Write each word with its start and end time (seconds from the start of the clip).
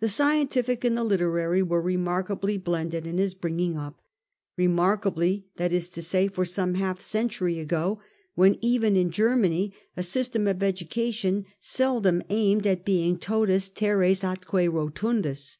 The 0.00 0.10
scientific 0.10 0.84
and 0.84 0.94
the 0.94 1.02
literary 1.02 1.62
were 1.62 1.80
remarkably 1.80 2.58
blended 2.58 3.06
in 3.06 3.16
his 3.16 3.32
bringing 3.32 3.78
up; 3.78 3.98
remarkably, 4.58 5.46
that 5.56 5.72
is 5.72 5.88
to 5.88 6.02
say, 6.02 6.28
for 6.28 6.44
some 6.44 6.74
half 6.74 7.00
century 7.00 7.58
ago, 7.58 7.98
when 8.34 8.58
even 8.60 8.94
in 8.94 9.10
Germany 9.10 9.72
a 9.96 10.02
system 10.02 10.46
of 10.46 10.62
education 10.62 11.46
seldom 11.58 12.22
aimed 12.28 12.66
at 12.66 12.84
being 12.84 13.16
totus, 13.18 13.70
teres 13.70 14.20
atque 14.22 14.70
rotundus. 14.70 15.56